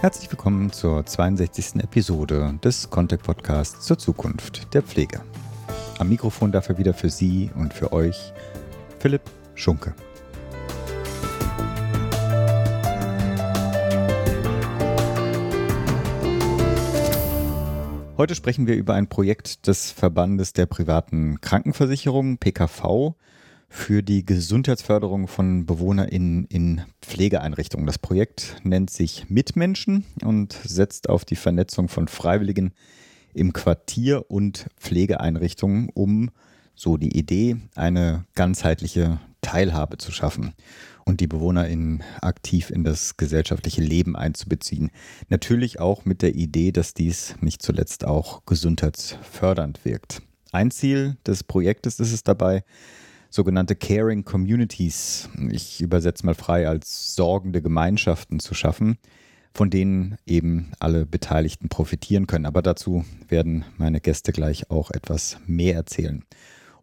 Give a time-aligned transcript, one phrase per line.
[0.00, 1.82] Herzlich willkommen zur 62.
[1.82, 5.20] Episode des Contact Podcasts zur Zukunft der Pflege.
[5.98, 8.32] Am Mikrofon dafür wieder für Sie und für euch
[9.00, 9.22] Philipp
[9.56, 9.96] Schunke.
[18.16, 23.16] Heute sprechen wir über ein Projekt des Verbandes der privaten Krankenversicherung PKV
[23.68, 27.86] für die Gesundheitsförderung von BewohnerInnen in Pflegeeinrichtungen.
[27.86, 32.72] Das Projekt nennt sich Mitmenschen und setzt auf die Vernetzung von Freiwilligen
[33.34, 36.30] im Quartier und Pflegeeinrichtungen, um,
[36.74, 40.54] so die Idee, eine ganzheitliche Teilhabe zu schaffen
[41.04, 44.90] und die BewohnerInnen aktiv in das gesellschaftliche Leben einzubeziehen.
[45.28, 50.22] Natürlich auch mit der Idee, dass dies nicht zuletzt auch gesundheitsfördernd wirkt.
[50.52, 52.64] Ein Ziel des Projektes ist es dabei,
[53.30, 58.98] sogenannte Caring Communities, ich übersetze mal frei als sorgende Gemeinschaften zu schaffen,
[59.52, 62.46] von denen eben alle Beteiligten profitieren können.
[62.46, 66.24] Aber dazu werden meine Gäste gleich auch etwas mehr erzählen.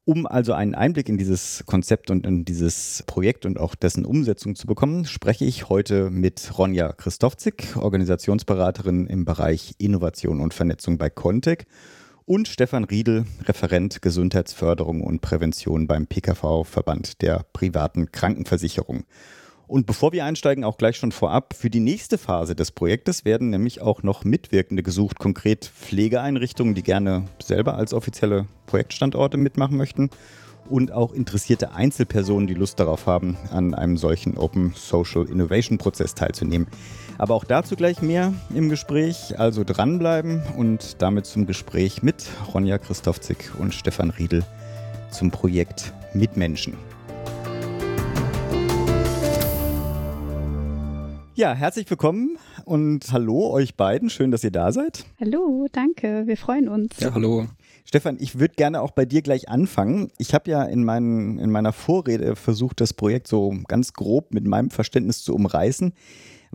[0.07, 4.55] Um also einen Einblick in dieses Konzept und in dieses Projekt und auch dessen Umsetzung
[4.55, 11.09] zu bekommen, spreche ich heute mit Ronja Christofzik, Organisationsberaterin im Bereich Innovation und Vernetzung bei
[11.09, 11.65] Contec
[12.25, 19.05] und Stefan Riedel, Referent Gesundheitsförderung und Prävention beim PKV Verband der privaten Krankenversicherung.
[19.67, 23.49] Und bevor wir einsteigen, auch gleich schon vorab, für die nächste Phase des Projektes werden
[23.49, 30.09] nämlich auch noch Mitwirkende gesucht, konkret Pflegeeinrichtungen, die gerne selber als offizielle Projektstandorte mitmachen möchten
[30.69, 36.15] und auch interessierte Einzelpersonen, die Lust darauf haben, an einem solchen Open Social Innovation Prozess
[36.15, 36.67] teilzunehmen.
[37.17, 42.77] Aber auch dazu gleich mehr im Gespräch, also dranbleiben und damit zum Gespräch mit Ronja
[42.77, 44.43] Christofzig und Stefan Riedel
[45.11, 46.73] zum Projekt Mitmenschen.
[51.35, 54.09] Ja, herzlich willkommen und hallo euch beiden.
[54.09, 55.05] Schön, dass ihr da seid.
[55.19, 56.23] Hallo, danke.
[56.27, 56.99] Wir freuen uns.
[56.99, 57.47] Ja, hallo.
[57.85, 60.11] Stefan, ich würde gerne auch bei dir gleich anfangen.
[60.17, 64.45] Ich habe ja in, meinen, in meiner Vorrede versucht, das Projekt so ganz grob mit
[64.45, 65.93] meinem Verständnis zu umreißen.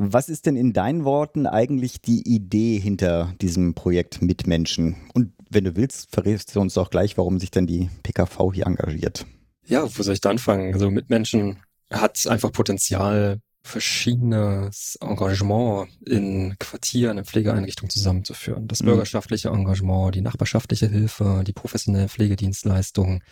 [0.03, 4.97] Was ist denn in deinen Worten eigentlich die Idee hinter diesem Projekt Mitmenschen?
[5.13, 8.67] Und wenn du willst, verrätst du uns auch gleich, warum sich denn die PKV hier
[8.67, 9.27] engagiert.
[9.67, 10.73] Ja, wo soll ich da anfangen?
[10.73, 11.59] Also Mitmenschen
[11.93, 18.69] hat einfach Potenzial, verschiedenes Engagement in Quartieren, in Pflegeeinrichtungen zusammenzuführen.
[18.69, 18.87] Das mhm.
[18.87, 23.23] bürgerschaftliche Engagement, die nachbarschaftliche Hilfe, die professionelle Pflegedienstleistung,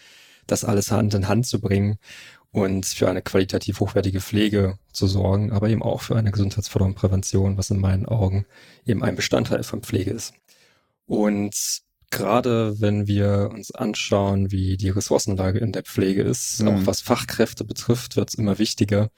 [0.47, 1.97] das alles Hand in Hand zu bringen
[2.51, 6.99] und für eine qualitativ hochwertige Pflege zu sorgen, aber eben auch für eine Gesundheitsförderung und
[6.99, 8.47] Prävention, was in meinen Augen
[8.87, 10.35] eben ein Bestandteil von Pflege ist.
[11.07, 16.69] Und gerade wenn wir uns anschauen, wie die Ressourcenlage in der Pflege ist, mhm.
[16.69, 19.11] auch was Fachkräfte betrifft, wird es immer wichtiger,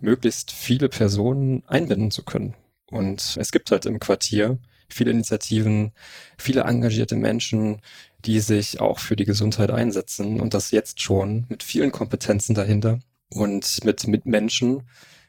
[0.00, 2.54] möglichst viele Personen einbinden zu können.
[2.86, 5.92] Und es gibt halt im Quartier viele Initiativen,
[6.36, 7.80] viele engagierte Menschen,
[8.24, 13.00] die sich auch für die Gesundheit einsetzen und das jetzt schon mit vielen Kompetenzen dahinter.
[13.30, 14.82] Und mit, mit Menschen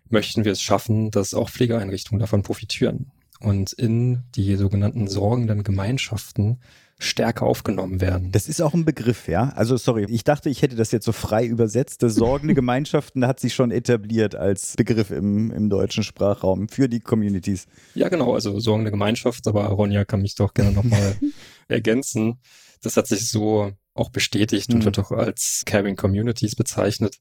[0.09, 6.59] möchten wir es schaffen, dass auch Pflegeeinrichtungen davon profitieren und in die sogenannten sorgenden Gemeinschaften
[6.99, 8.31] stärker aufgenommen werden.
[8.31, 9.49] Das ist auch ein Begriff, ja?
[9.55, 12.01] Also sorry, ich dachte, ich hätte das jetzt so frei übersetzt.
[12.03, 17.01] Das sorgende Gemeinschaften hat sich schon etabliert als Begriff im, im deutschen Sprachraum für die
[17.01, 17.67] Communities.
[17.95, 21.17] Ja, genau, also sorgende Gemeinschaft, aber Ronja kann mich doch gerne nochmal
[21.67, 22.39] ergänzen.
[22.83, 24.75] Das hat sich so auch bestätigt mhm.
[24.75, 27.19] und wird auch als Caring Communities bezeichnet.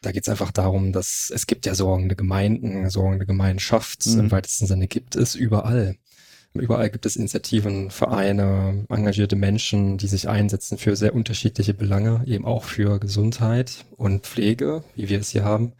[0.00, 4.20] Da geht es einfach darum, dass es gibt ja sorgende Gemeinden, sorgende Gemeinschaft, mhm.
[4.20, 5.96] im weitesten Sinne gibt es überall.
[6.54, 12.44] Überall gibt es Initiativen, Vereine, engagierte Menschen, die sich einsetzen für sehr unterschiedliche Belange, eben
[12.44, 15.72] auch für Gesundheit und Pflege, wie wir es hier haben.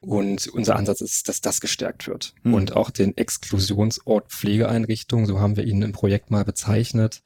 [0.00, 2.34] Und unser Ansatz ist, dass das gestärkt wird.
[2.44, 2.54] Mhm.
[2.54, 7.22] Und auch den Exklusionsort Pflegeeinrichtung, so haben wir ihn im Projekt mal bezeichnet,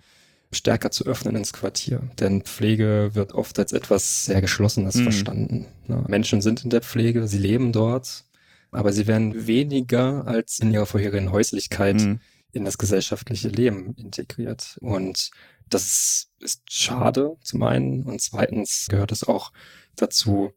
[0.53, 2.03] stärker zu öffnen ins Quartier.
[2.19, 5.03] Denn Pflege wird oft als etwas sehr Geschlossenes mhm.
[5.05, 5.67] verstanden.
[5.87, 6.05] Ne?
[6.09, 8.25] Menschen sind in der Pflege, sie leben dort,
[8.71, 12.21] aber sie werden weniger als in ihrer vorherigen Häuslichkeit mhm
[12.53, 14.79] in das gesellschaftliche Leben integriert.
[14.81, 15.31] Und
[15.69, 19.53] das ist schade zum einen und zweitens gehört es auch
[19.97, 20.53] dazu,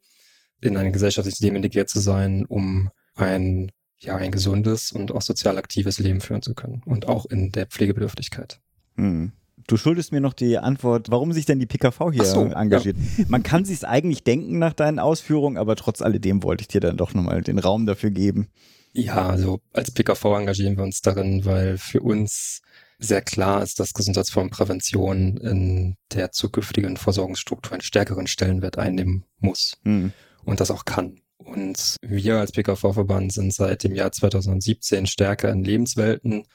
[0.62, 5.58] in ein gesellschaftliches Leben integriert zu sein, um ein ja ein gesundes und auch sozial
[5.58, 8.60] aktives Leben führen zu können und auch in der Pflegebedürftigkeit.
[8.96, 9.32] Hm.
[9.68, 12.98] Du schuldest mir noch die Antwort, warum sich denn die PKV hier so, engagiert.
[13.18, 13.26] Ja.
[13.28, 16.98] Man kann sich eigentlich denken nach deinen Ausführungen, aber trotz alledem wollte ich dir dann
[16.98, 18.50] doch nochmal den Raum dafür geben.
[18.94, 22.62] Ja, also als PKV engagieren wir uns darin, weil für uns
[23.00, 30.14] sehr klar ist, dass Gesundheitsformenprävention in der zukünftigen Versorgungsstruktur einen stärkeren Stellenwert einnehmen muss mhm.
[30.46, 31.20] und das auch kann.
[31.38, 36.46] Und wir als PKV-Verband sind seit dem Jahr 2017 stärker in Lebenswelten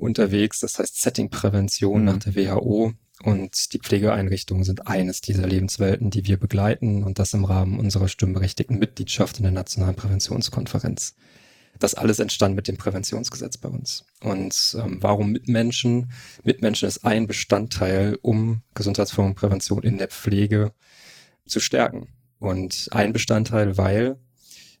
[0.00, 0.60] unterwegs.
[0.60, 2.04] Das heißt Settingprävention mhm.
[2.06, 2.92] nach der WHO.
[3.22, 8.08] Und die Pflegeeinrichtungen sind eines dieser Lebenswelten, die wir begleiten und das im Rahmen unserer
[8.08, 11.14] stimmberechtigten Mitgliedschaft in der Nationalen Präventionskonferenz.
[11.78, 14.04] Das alles entstand mit dem Präventionsgesetz bei uns.
[14.22, 16.12] Und ähm, warum Mitmenschen?
[16.44, 20.72] Mitmenschen ist ein Bestandteil, um Gesundheitsformenprävention in der Pflege
[21.46, 22.08] zu stärken.
[22.38, 24.18] Und ein Bestandteil, weil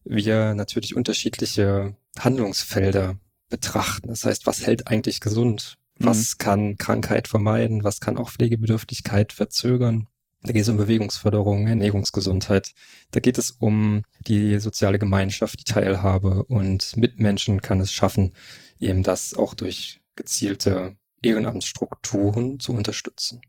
[0.04, 3.18] wir natürlich unterschiedliche Handlungsfelder
[3.50, 4.08] betrachten.
[4.08, 5.76] Das heißt, was hält eigentlich gesund?
[5.98, 6.38] Was mhm.
[6.38, 7.84] kann Krankheit vermeiden?
[7.84, 10.06] Was kann auch Pflegebedürftigkeit verzögern?
[10.42, 12.72] Da geht es um Bewegungsförderung, Ernährungsgesundheit.
[13.10, 18.32] Da geht es um die soziale Gemeinschaft, die Teilhabe und Mitmenschen kann es schaffen,
[18.78, 23.42] eben das auch durch gezielte Ehrenamtsstrukturen zu unterstützen.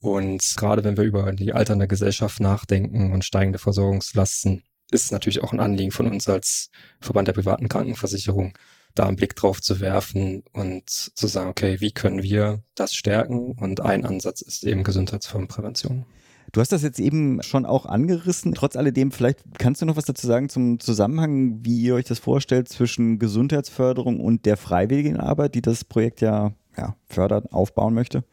[0.00, 5.42] Und gerade wenn wir über die alternde Gesellschaft nachdenken und steigende Versorgungslasten, ist es natürlich
[5.42, 6.70] auch ein Anliegen von uns als
[7.00, 8.52] Verband der privaten Krankenversicherung,
[8.98, 13.52] da einen Blick drauf zu werfen und zu sagen, okay, wie können wir das stärken?
[13.52, 16.04] Und ein Ansatz ist eben Gesundheitsformenprävention.
[16.52, 18.54] Du hast das jetzt eben schon auch angerissen.
[18.54, 22.18] Trotz alledem, vielleicht kannst du noch was dazu sagen zum Zusammenhang, wie ihr euch das
[22.18, 28.24] vorstellt zwischen Gesundheitsförderung und der freiwilligen Arbeit, die das Projekt ja, ja fördern, aufbauen möchte?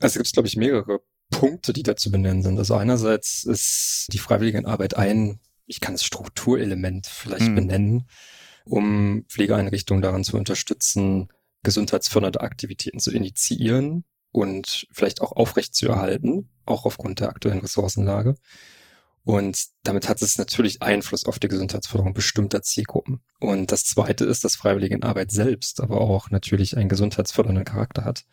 [0.00, 1.00] Also gibt es, glaube ich, mehrere
[1.30, 2.58] Punkte, die da zu benennen sind.
[2.58, 7.54] Also einerseits ist die Freiwilligenarbeit ein, ich kann es Strukturelement vielleicht hm.
[7.56, 8.06] benennen,
[8.64, 11.28] um Pflegeeinrichtungen daran zu unterstützen,
[11.62, 18.36] gesundheitsfördernde Aktivitäten zu initiieren und vielleicht auch aufrechtzuerhalten, auch aufgrund der aktuellen Ressourcenlage.
[19.24, 23.22] Und damit hat es natürlich Einfluss auf die Gesundheitsförderung bestimmter Zielgruppen.
[23.40, 28.26] Und das Zweite ist, dass Freiwilligenarbeit selbst aber auch natürlich einen gesundheitsfördernden Charakter hat.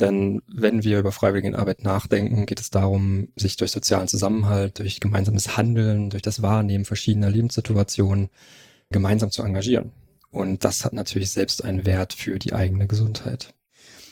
[0.00, 5.56] Denn wenn wir über Freiwilligenarbeit nachdenken, geht es darum, sich durch sozialen Zusammenhalt, durch gemeinsames
[5.56, 8.30] Handeln, durch das Wahrnehmen verschiedener Lebenssituationen
[8.94, 9.92] gemeinsam zu engagieren.
[10.30, 13.52] Und das hat natürlich selbst einen Wert für die eigene Gesundheit.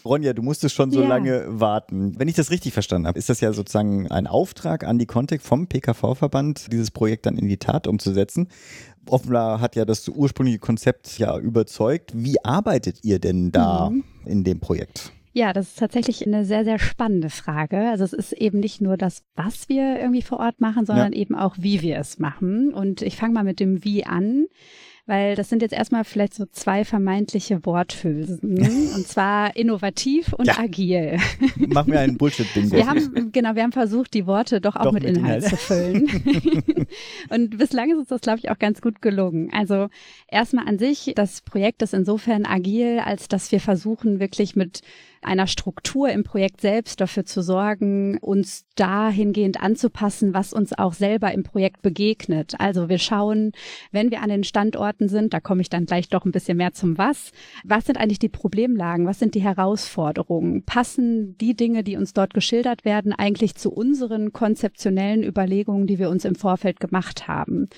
[0.05, 1.08] Ronja, du musstest schon so ja.
[1.08, 2.19] lange warten.
[2.19, 5.43] Wenn ich das richtig verstanden habe, ist das ja sozusagen ein Auftrag an die Contact
[5.43, 8.49] vom PKV-Verband, dieses Projekt dann in die Tat umzusetzen.
[9.08, 12.12] Offenbar hat ja das ursprüngliche Konzept ja überzeugt.
[12.14, 14.05] Wie arbeitet ihr denn da mhm.
[14.25, 15.12] in dem Projekt?
[15.32, 17.88] Ja, das ist tatsächlich eine sehr, sehr spannende Frage.
[17.90, 21.19] Also es ist eben nicht nur das, was wir irgendwie vor Ort machen, sondern ja.
[21.19, 22.73] eben auch, wie wir es machen.
[22.75, 24.46] Und ich fange mal mit dem Wie an
[25.06, 28.58] weil das sind jetzt erstmal vielleicht so zwei vermeintliche Worthülsen.
[28.94, 30.58] und zwar innovativ und ja.
[30.58, 31.19] agil.
[31.56, 32.70] Mach mir einen Bullshit-Bingo.
[32.76, 35.50] Wir haben, genau, wir haben versucht, die Worte doch auch doch mit, mit, Inhalt, Inhalt.
[35.50, 36.87] zu füllen.
[37.31, 39.50] und bislang ist uns das, glaube ich, auch ganz gut gelungen.
[39.52, 39.88] Also
[40.29, 44.82] erstmal an sich, das Projekt ist insofern agil, als dass wir versuchen, wirklich mit
[45.22, 51.32] einer Struktur im Projekt selbst dafür zu sorgen, uns dahingehend anzupassen, was uns auch selber
[51.32, 52.54] im Projekt begegnet.
[52.58, 53.52] Also wir schauen,
[53.92, 56.72] wenn wir an den Standorten sind, da komme ich dann gleich doch ein bisschen mehr
[56.72, 57.32] zum Was.
[57.64, 59.06] Was sind eigentlich die Problemlagen?
[59.06, 60.64] Was sind die Herausforderungen?
[60.64, 66.10] Passen die Dinge, die uns dort geschildert werden, eigentlich zu unseren konzeptionellen Überlegungen, die wir
[66.10, 67.69] uns im Vorfeld gemacht haben?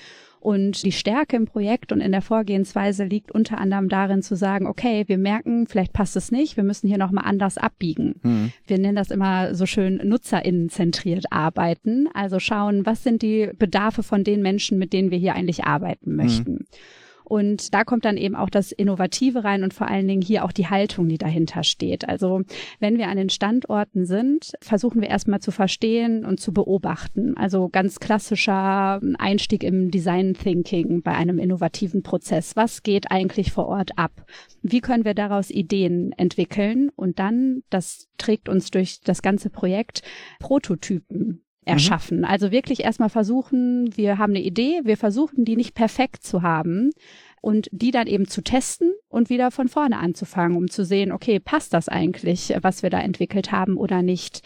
[0.45, 4.67] Und die Stärke im Projekt und in der Vorgehensweise liegt unter anderem darin zu sagen,
[4.67, 8.19] okay, wir merken, vielleicht passt es nicht, wir müssen hier nochmal anders abbiegen.
[8.21, 8.51] Mhm.
[8.67, 12.07] Wir nennen das immer so schön nutzerinnenzentriert arbeiten.
[12.13, 16.15] Also schauen, was sind die Bedarfe von den Menschen, mit denen wir hier eigentlich arbeiten
[16.15, 16.51] möchten.
[16.51, 16.65] Mhm.
[17.25, 20.51] Und da kommt dann eben auch das Innovative rein und vor allen Dingen hier auch
[20.51, 22.07] die Haltung, die dahinter steht.
[22.07, 22.41] Also
[22.79, 27.35] wenn wir an den Standorten sind, versuchen wir erstmal zu verstehen und zu beobachten.
[27.37, 32.55] Also ganz klassischer Einstieg im Design Thinking bei einem innovativen Prozess.
[32.55, 34.25] Was geht eigentlich vor Ort ab?
[34.61, 36.89] Wie können wir daraus Ideen entwickeln?
[36.95, 40.01] Und dann, das trägt uns durch das ganze Projekt,
[40.39, 41.44] Prototypen.
[41.65, 42.19] Erschaffen.
[42.19, 42.25] Mhm.
[42.25, 46.91] Also wirklich erstmal versuchen, wir haben eine Idee, wir versuchen die nicht perfekt zu haben
[47.41, 51.39] und die dann eben zu testen und wieder von vorne anzufangen, um zu sehen, okay,
[51.39, 54.41] passt das eigentlich, was wir da entwickelt haben oder nicht.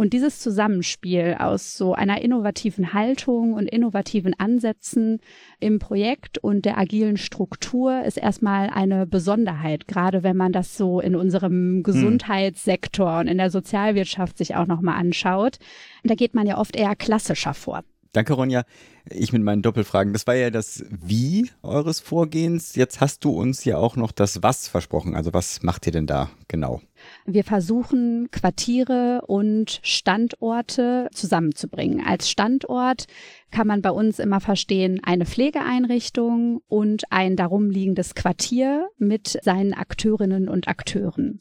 [0.00, 5.20] Und dieses Zusammenspiel aus so einer innovativen Haltung und innovativen Ansätzen
[5.58, 11.00] im Projekt und der agilen Struktur ist erstmal eine Besonderheit, gerade wenn man das so
[11.00, 11.82] in unserem hm.
[11.82, 15.58] Gesundheitssektor und in der Sozialwirtschaft sich auch nochmal anschaut.
[16.02, 17.84] Da geht man ja oft eher klassischer vor.
[18.12, 18.64] Danke, Ronja.
[19.10, 20.14] Ich mit meinen Doppelfragen.
[20.14, 22.74] Das war ja das Wie eures Vorgehens.
[22.74, 25.14] Jetzt hast du uns ja auch noch das Was versprochen.
[25.14, 26.80] Also was macht ihr denn da genau?
[27.26, 32.04] Wir versuchen Quartiere und Standorte zusammenzubringen.
[32.04, 33.06] Als Standort
[33.50, 39.74] kann man bei uns immer verstehen eine Pflegeeinrichtung und ein darum liegendes Quartier mit seinen
[39.74, 41.40] Akteurinnen und Akteuren.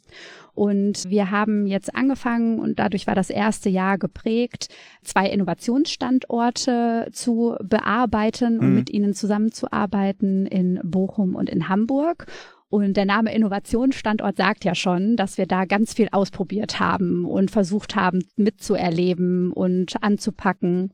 [0.53, 4.67] Und wir haben jetzt angefangen und dadurch war das erste Jahr geprägt,
[5.03, 8.75] zwei Innovationsstandorte zu bearbeiten und mhm.
[8.75, 12.25] mit ihnen zusammenzuarbeiten in Bochum und in Hamburg.
[12.69, 17.49] Und der Name Innovationsstandort sagt ja schon, dass wir da ganz viel ausprobiert haben und
[17.49, 20.91] versucht haben mitzuerleben und anzupacken.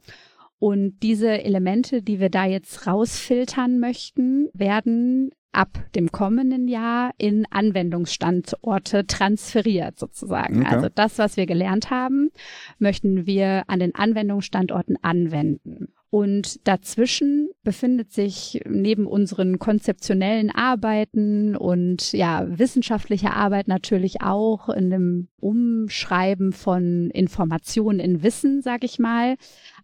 [0.58, 7.46] Und diese Elemente, die wir da jetzt rausfiltern möchten, werden ab dem kommenden Jahr in
[7.50, 10.62] Anwendungsstandorte transferiert sozusagen.
[10.62, 10.75] Okay.
[10.75, 12.29] Also das, was wir gelernt haben,
[12.77, 15.94] möchten wir an den Anwendungsstandorten anwenden.
[16.09, 24.89] Und dazwischen befindet sich neben unseren konzeptionellen Arbeiten und ja, wissenschaftliche Arbeit natürlich auch in
[24.89, 29.35] dem Umschreiben von Informationen in Wissen, sag ich mal,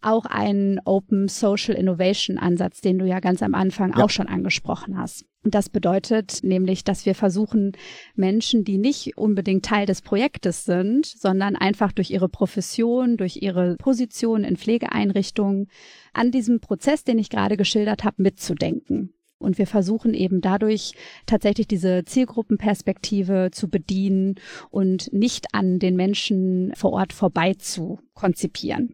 [0.01, 4.03] auch ein Open Social Innovation Ansatz, den du ja ganz am Anfang ja.
[4.03, 5.25] auch schon angesprochen hast.
[5.43, 7.71] Das bedeutet nämlich, dass wir versuchen,
[8.15, 13.75] Menschen, die nicht unbedingt Teil des Projektes sind, sondern einfach durch ihre Profession, durch ihre
[13.77, 15.67] Position in Pflegeeinrichtungen
[16.13, 19.13] an diesem Prozess, den ich gerade geschildert habe, mitzudenken.
[19.39, 20.93] Und wir versuchen eben dadurch
[21.25, 24.35] tatsächlich diese Zielgruppenperspektive zu bedienen
[24.69, 28.93] und nicht an den Menschen vor Ort vorbei zu konzipieren.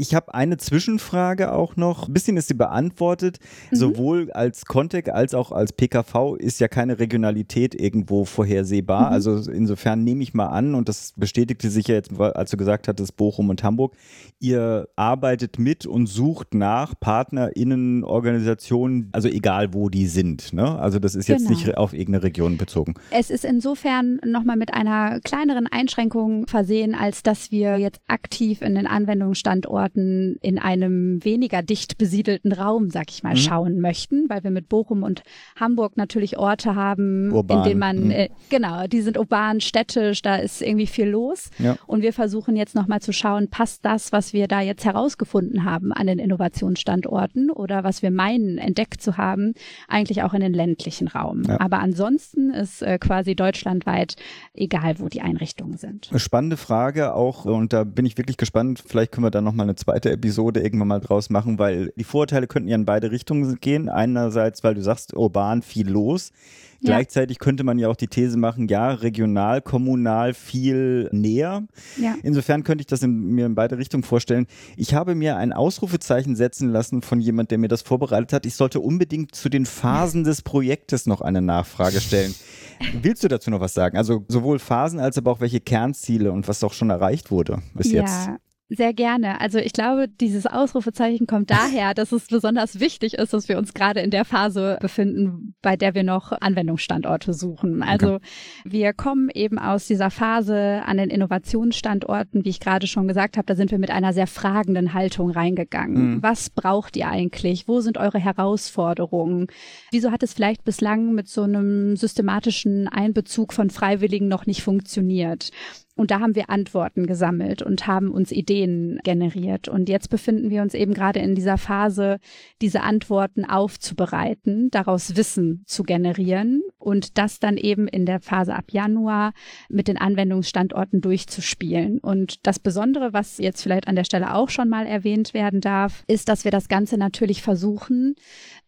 [0.00, 2.06] Ich habe eine Zwischenfrage auch noch.
[2.06, 3.40] Ein bisschen ist sie beantwortet.
[3.72, 3.76] Mhm.
[3.76, 9.08] Sowohl als Contec als auch als PKV ist ja keine Regionalität irgendwo vorhersehbar.
[9.08, 9.12] Mhm.
[9.12, 12.86] Also insofern nehme ich mal an, und das bestätigte sich ja jetzt, als du gesagt
[12.86, 13.96] hattest, Bochum und Hamburg,
[14.38, 20.52] ihr arbeitet mit und sucht nach PartnerInnen, Organisationen, also egal wo die sind.
[20.52, 20.78] Ne?
[20.78, 21.58] Also das ist jetzt genau.
[21.58, 22.94] nicht auf irgendeine Region bezogen.
[23.10, 28.76] Es ist insofern nochmal mit einer kleineren Einschränkung versehen, als dass wir jetzt aktiv in
[28.76, 33.38] den Anwendungsstandorten Standorten in einem weniger dicht besiedelten Raum, sag ich mal, mhm.
[33.38, 35.22] schauen möchten, weil wir mit Bochum und
[35.58, 37.58] Hamburg natürlich Orte haben, Urban.
[37.58, 38.10] in denen man, mhm.
[38.10, 41.50] äh, genau, die sind urban, städtisch, da ist irgendwie viel los.
[41.58, 41.76] Ja.
[41.86, 45.92] Und wir versuchen jetzt nochmal zu schauen, passt das, was wir da jetzt herausgefunden haben
[45.92, 49.54] an den Innovationsstandorten oder was wir meinen, entdeckt zu haben,
[49.88, 51.42] eigentlich auch in den ländlichen Raum.
[51.46, 51.60] Ja.
[51.60, 54.16] Aber ansonsten ist äh, quasi deutschlandweit
[54.54, 56.08] egal, wo die Einrichtungen sind.
[56.10, 59.64] Eine spannende Frage auch, und da bin ich wirklich gespannt, vielleicht können wir da nochmal
[59.64, 63.58] eine zweite Episode irgendwann mal draus machen, weil die Vorurteile könnten ja in beide Richtungen
[63.60, 63.88] gehen.
[63.88, 66.32] Einerseits, weil du sagst, urban viel los.
[66.80, 66.94] Ja.
[66.94, 71.66] Gleichzeitig könnte man ja auch die These machen, ja, regional, kommunal viel näher.
[72.00, 72.14] Ja.
[72.22, 74.46] Insofern könnte ich das in, mir in beide Richtungen vorstellen.
[74.76, 78.46] Ich habe mir ein Ausrufezeichen setzen lassen von jemand, der mir das vorbereitet hat.
[78.46, 82.34] Ich sollte unbedingt zu den Phasen des Projektes noch eine Nachfrage stellen.
[83.02, 83.96] Willst du dazu noch was sagen?
[83.96, 87.90] Also sowohl Phasen als aber auch welche Kernziele und was auch schon erreicht wurde bis
[87.90, 88.28] ja, jetzt.
[88.70, 89.40] Sehr gerne.
[89.40, 93.72] Also ich glaube, dieses Ausrufezeichen kommt daher, dass es besonders wichtig ist, dass wir uns
[93.72, 97.82] gerade in der Phase befinden, bei der wir noch Anwendungsstandorte suchen.
[97.82, 98.26] Also okay.
[98.64, 103.46] wir kommen eben aus dieser Phase an den Innovationsstandorten, wie ich gerade schon gesagt habe,
[103.46, 106.16] da sind wir mit einer sehr fragenden Haltung reingegangen.
[106.16, 106.22] Mhm.
[106.22, 107.68] Was braucht ihr eigentlich?
[107.68, 109.46] Wo sind eure Herausforderungen?
[109.92, 115.50] Wieso hat es vielleicht bislang mit so einem systematischen Einbezug von Freiwilligen noch nicht funktioniert?
[115.98, 119.66] Und da haben wir Antworten gesammelt und haben uns Ideen generiert.
[119.66, 122.20] Und jetzt befinden wir uns eben gerade in dieser Phase,
[122.62, 128.72] diese Antworten aufzubereiten, daraus Wissen zu generieren und das dann eben in der Phase ab
[128.72, 129.32] Januar
[129.68, 131.98] mit den Anwendungsstandorten durchzuspielen.
[131.98, 136.02] Und das Besondere, was jetzt vielleicht an der Stelle auch schon mal erwähnt werden darf,
[136.06, 138.14] ist, dass wir das Ganze natürlich versuchen,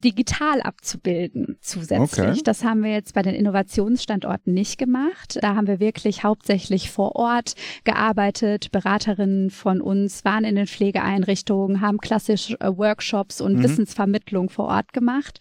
[0.04, 2.28] digital abzubilden zusätzlich.
[2.28, 2.40] Okay.
[2.44, 5.38] Das haben wir jetzt bei den Innovationsstandorten nicht gemacht.
[5.40, 8.70] Da haben wir wirklich hauptsächlich vor Ort gearbeitet.
[8.70, 13.62] Beraterinnen von uns waren in den Pflegeeinrichtungen, haben klassisch äh, Workshops und mhm.
[13.62, 15.40] Wissensvermittlung vor Ort gemacht.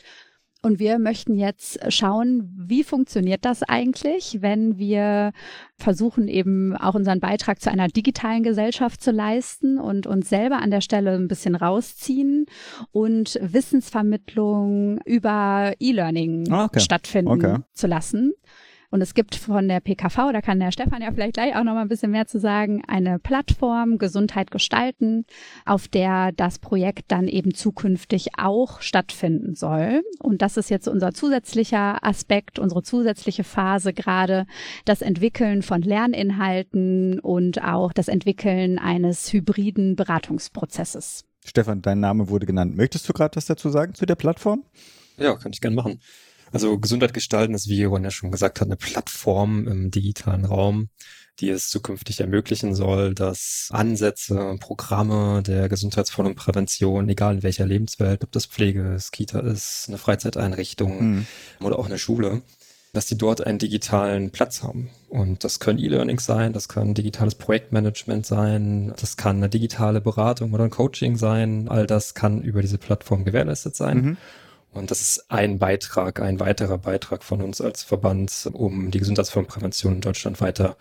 [0.61, 5.31] Und wir möchten jetzt schauen, wie funktioniert das eigentlich, wenn wir
[5.77, 10.69] versuchen eben auch unseren Beitrag zu einer digitalen Gesellschaft zu leisten und uns selber an
[10.69, 12.45] der Stelle ein bisschen rausziehen
[12.91, 16.81] und Wissensvermittlung über E-Learning ah, okay.
[16.81, 17.57] stattfinden okay.
[17.73, 18.33] zu lassen.
[18.91, 21.73] Und es gibt von der PKV, da kann der Stefan ja vielleicht gleich auch noch
[21.73, 25.25] mal ein bisschen mehr zu sagen, eine Plattform Gesundheit gestalten,
[25.65, 30.01] auf der das Projekt dann eben zukünftig auch stattfinden soll.
[30.19, 34.47] Und das ist jetzt unser zusätzlicher Aspekt, unsere zusätzliche Phase gerade,
[34.85, 41.25] das Entwickeln von Lerninhalten und auch das Entwickeln eines hybriden Beratungsprozesses.
[41.45, 42.75] Stefan, dein Name wurde genannt.
[42.75, 44.63] Möchtest du gerade was dazu sagen zu der Plattform?
[45.17, 45.99] Ja, kann ich gerne machen.
[46.51, 50.89] Also Gesundheit gestalten ist, wie Ron ja schon gesagt hat, eine Plattform im digitalen Raum,
[51.39, 57.65] die es zukünftig ermöglichen soll, dass Ansätze, Programme der Gesundheitsförderung und Prävention, egal in welcher
[57.65, 61.27] Lebenswelt, ob das Pflege ist, Kita ist, eine Freizeiteinrichtung mhm.
[61.61, 62.41] oder auch eine Schule,
[62.93, 64.89] dass die dort einen digitalen Platz haben.
[65.09, 70.53] Und das können E-Learning sein, das kann digitales Projektmanagement sein, das kann eine digitale Beratung
[70.53, 71.67] oder ein Coaching sein.
[71.69, 73.97] All das kann über diese Plattform gewährleistet sein.
[73.97, 74.17] Mhm.
[74.71, 79.95] Und das ist ein Beitrag, ein weiterer Beitrag von uns als Verband, um die Gesundheitsfirmenprävention
[79.95, 80.77] in Deutschland weiter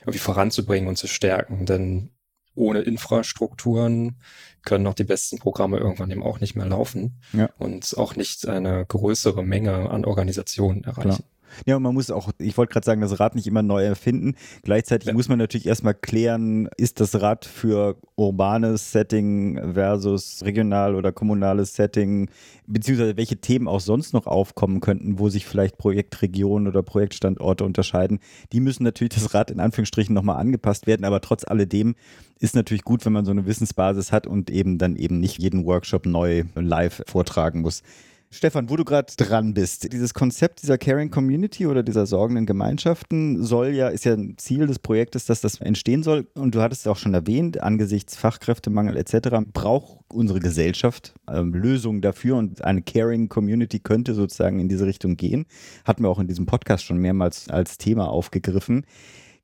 [0.00, 1.64] irgendwie voranzubringen und zu stärken.
[1.64, 2.10] Denn
[2.54, 4.16] ohne Infrastrukturen
[4.62, 7.48] können auch die besten Programme irgendwann eben auch nicht mehr laufen ja.
[7.58, 11.10] und auch nicht eine größere Menge an Organisationen erreichen.
[11.10, 11.37] Klar.
[11.66, 14.34] Ja, und man muss auch, ich wollte gerade sagen, das Rad nicht immer neu erfinden.
[14.62, 15.14] Gleichzeitig ja.
[15.14, 21.74] muss man natürlich erstmal klären, ist das Rad für urbanes Setting versus regional oder kommunales
[21.74, 22.30] Setting,
[22.66, 28.18] beziehungsweise welche Themen auch sonst noch aufkommen könnten, wo sich vielleicht Projektregionen oder Projektstandorte unterscheiden.
[28.52, 31.94] Die müssen natürlich das Rad in Anführungsstrichen nochmal angepasst werden, aber trotz alledem
[32.40, 35.64] ist natürlich gut, wenn man so eine Wissensbasis hat und eben dann eben nicht jeden
[35.64, 37.82] Workshop neu live vortragen muss.
[38.30, 43.42] Stefan, wo du gerade dran bist, dieses Konzept dieser Caring Community oder dieser sorgenden Gemeinschaften
[43.42, 46.26] soll ja, ist ja ein Ziel des Projektes, dass das entstehen soll.
[46.34, 49.38] Und du hattest es auch schon erwähnt, angesichts Fachkräftemangel etc.
[49.50, 55.16] braucht unsere Gesellschaft ähm, Lösungen dafür und eine Caring Community könnte sozusagen in diese Richtung
[55.16, 55.46] gehen.
[55.86, 58.84] Hatten wir auch in diesem Podcast schon mehrmals als Thema aufgegriffen.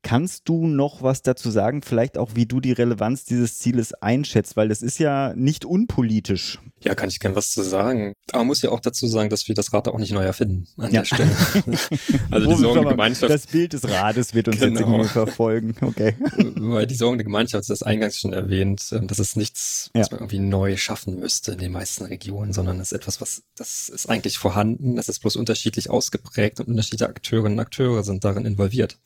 [0.05, 4.55] Kannst du noch was dazu sagen, vielleicht auch, wie du die Relevanz dieses Zieles einschätzt?
[4.55, 6.59] Weil das ist ja nicht unpolitisch.
[6.83, 8.13] Ja, kann ich gern was zu sagen.
[8.31, 10.69] Aber man muss ja auch dazu sagen, dass wir das Rad auch nicht neu erfinden
[10.77, 11.01] an ja.
[11.01, 11.31] der Stelle.
[12.31, 13.33] also die sorgende Gemeinschaft.
[13.33, 14.73] Das Bild des Rades wird uns genau.
[14.73, 15.75] jetzt irgendwie verfolgen.
[15.81, 16.17] Okay.
[16.37, 20.17] Weil die sorgende Gemeinschaft, das eingangs schon erwähnt, ähm, das ist nichts, was ja.
[20.17, 23.89] man irgendwie neu schaffen müsste in den meisten Regionen, sondern es ist etwas, was, das
[23.89, 24.97] ist eigentlich vorhanden.
[24.97, 28.99] Das ist bloß unterschiedlich ausgeprägt und unterschiedliche Akteurinnen und Akteure sind darin involviert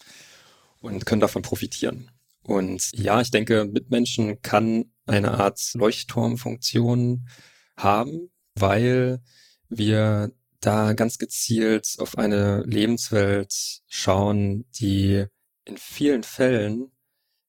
[0.81, 2.11] und können davon profitieren.
[2.43, 7.29] Und ja, ich denke, Mitmenschen kann eine Art Leuchtturmfunktion
[7.77, 9.21] haben, weil
[9.69, 15.27] wir da ganz gezielt auf eine Lebenswelt schauen, die
[15.65, 16.91] in vielen Fällen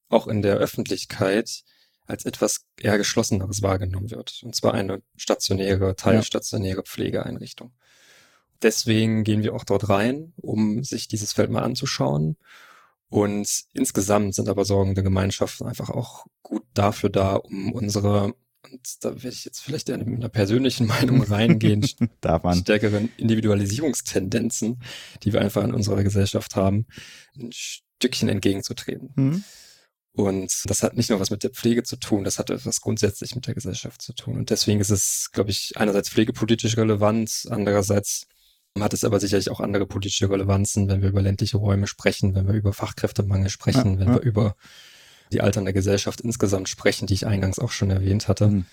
[0.08, 1.62] auch in der Öffentlichkeit
[2.06, 4.40] als etwas eher geschlosseneres wahrgenommen wird.
[4.42, 7.72] Und zwar eine stationäre, teilstationäre Pflegeeinrichtung.
[8.62, 12.36] Deswegen gehen wir auch dort rein, um sich dieses Feld mal anzuschauen
[13.10, 18.34] und insgesamt sind aber sorgende Gemeinschaften einfach auch gut dafür da, um unsere,
[18.70, 21.84] und da werde ich jetzt vielleicht mit einer persönlichen Meinung reingehen,
[22.54, 24.80] stärkeren Individualisierungstendenzen,
[25.24, 26.86] die wir einfach in unserer Gesellschaft haben,
[27.36, 29.10] ein Stückchen entgegenzutreten.
[29.16, 29.44] Mhm.
[30.12, 33.34] Und das hat nicht nur was mit der Pflege zu tun, das hat etwas grundsätzlich
[33.34, 34.36] mit der Gesellschaft zu tun.
[34.36, 38.26] Und deswegen ist es, glaube ich, einerseits pflegepolitisch relevant, andererseits
[38.78, 42.46] hat es aber sicherlich auch andere politische Relevanzen, wenn wir über ländliche Räume sprechen, wenn
[42.46, 44.14] wir über Fachkräftemangel sprechen, ja, wenn ja.
[44.14, 44.54] wir über
[45.32, 48.48] die alternde Gesellschaft insgesamt sprechen, die ich eingangs auch schon erwähnt hatte.
[48.48, 48.66] Mhm.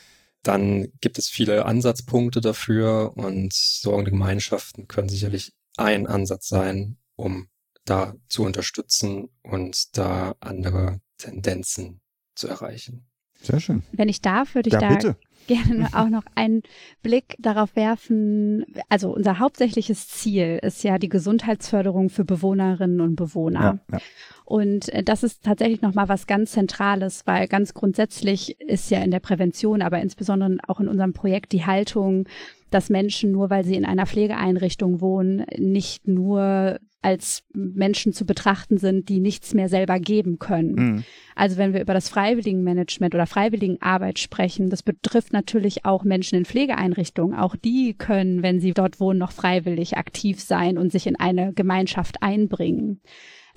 [0.43, 7.47] Dann gibt es viele Ansatzpunkte dafür und sorgende Gemeinschaften können sicherlich ein Ansatz sein, um
[7.85, 12.01] da zu unterstützen und da andere Tendenzen
[12.35, 13.07] zu erreichen.
[13.41, 13.83] Sehr schön.
[13.91, 16.63] Wenn ich darf, würde ich ja, da bitte gerne auch noch einen
[17.01, 18.65] Blick darauf werfen.
[18.89, 23.79] Also unser hauptsächliches Ziel ist ja die Gesundheitsförderung für Bewohnerinnen und Bewohner.
[23.89, 24.01] Ja, ja.
[24.45, 29.11] Und äh, das ist tatsächlich nochmal was ganz Zentrales, weil ganz grundsätzlich ist ja in
[29.11, 32.29] der Prävention, aber insbesondere auch in unserem Projekt die Haltung,
[32.69, 38.77] dass Menschen nur weil sie in einer Pflegeeinrichtung wohnen, nicht nur als Menschen zu betrachten
[38.77, 40.73] sind, die nichts mehr selber geben können.
[40.73, 41.03] Mhm.
[41.35, 46.45] Also wenn wir über das Freiwilligenmanagement oder Freiwilligenarbeit sprechen, das betrifft natürlich auch Menschen in
[46.45, 47.37] Pflegeeinrichtungen.
[47.37, 51.53] Auch die können, wenn sie dort wohnen, noch freiwillig aktiv sein und sich in eine
[51.53, 52.99] Gemeinschaft einbringen.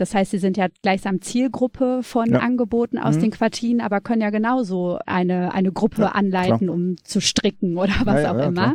[0.00, 2.38] Das heißt, sie sind ja gleichsam Zielgruppe von ja.
[2.38, 3.20] Angeboten aus mhm.
[3.20, 6.74] den Quartieren, aber können ja genauso eine, eine Gruppe ja, anleiten, klar.
[6.74, 8.52] um zu stricken oder was ja, auch immer.
[8.52, 8.74] Klar.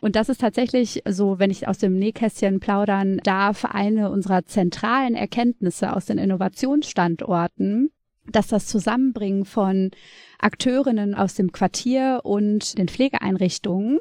[0.00, 5.14] Und das ist tatsächlich so, wenn ich aus dem Nähkästchen plaudern darf, eine unserer zentralen
[5.14, 7.90] Erkenntnisse aus den Innovationsstandorten,
[8.30, 9.90] dass das Zusammenbringen von
[10.38, 14.00] Akteurinnen aus dem Quartier und den Pflegeeinrichtungen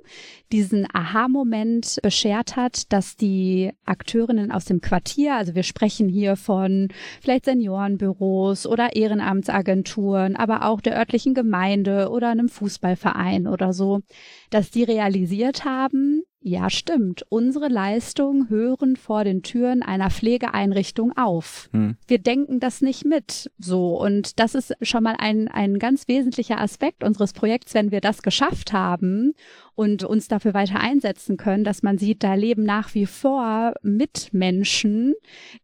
[0.52, 6.90] diesen Aha-Moment beschert hat, dass die Akteurinnen aus dem Quartier, also wir sprechen hier von
[7.22, 14.02] vielleicht Seniorenbüros oder Ehrenamtsagenturen, aber auch der örtlichen Gemeinde oder einem Fußballverein oder so,
[14.50, 17.24] dass die realisiert haben, ja, stimmt.
[17.30, 21.70] Unsere Leistungen hören vor den Türen einer Pflegeeinrichtung auf.
[21.72, 21.98] Hm.
[22.08, 23.52] Wir denken das nicht mit.
[23.60, 24.02] So.
[24.02, 28.24] Und das ist schon mal ein, ein ganz wesentlicher Aspekt unseres Projekts, wenn wir das
[28.24, 29.34] geschafft haben
[29.76, 35.14] und uns dafür weiter einsetzen können, dass man sieht, da leben nach wie vor Mitmenschen,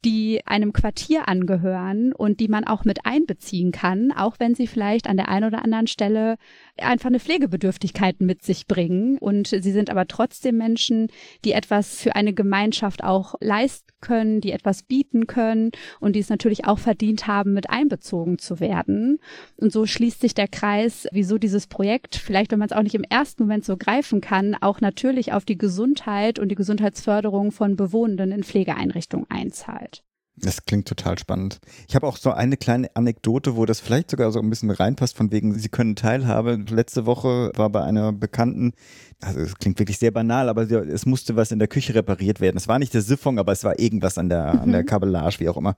[0.06, 5.08] die einem Quartier angehören und die man auch mit einbeziehen kann, auch wenn sie vielleicht
[5.08, 6.38] an der einen oder anderen Stelle
[6.78, 9.18] einfach eine Pflegebedürftigkeit mit sich bringen.
[9.18, 11.08] Und sie sind aber trotzdem Menschen,
[11.44, 16.30] die etwas für eine Gemeinschaft auch leisten können, die etwas bieten können und die es
[16.30, 19.20] natürlich auch verdient haben, mit einbezogen zu werden.
[19.56, 22.96] Und so schließt sich der Kreis, wieso dieses Projekt, vielleicht wenn man es auch nicht
[22.96, 27.76] im ersten Moment so greifen kann, auch natürlich auf die Gesundheit und die Gesundheitsförderung von
[27.76, 30.04] Bewohnenden in Pflegeeinrichtungen einzahlt.
[30.40, 31.60] Das klingt total spannend.
[31.88, 35.18] Ich habe auch so eine kleine Anekdote, wo das vielleicht sogar so ein bisschen reinpasst,
[35.18, 36.64] von wegen, Sie können Teilhabe.
[36.70, 38.74] Letzte Woche war bei einer Bekannten,
[39.20, 42.58] also es klingt wirklich sehr banal, aber es musste was in der Küche repariert werden.
[42.58, 44.86] Es war nicht der Siphon, aber es war irgendwas an der, an der mhm.
[44.86, 45.76] Kabellage, wie auch immer.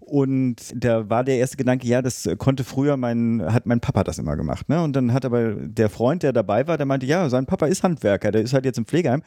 [0.00, 4.18] Und da war der erste Gedanke, ja, das konnte früher mein, hat mein Papa das
[4.18, 4.68] immer gemacht.
[4.68, 4.82] Ne?
[4.82, 7.82] Und dann hat aber der Freund, der dabei war, der meinte, ja, sein Papa ist
[7.82, 9.22] Handwerker, der ist halt jetzt im Pflegeheim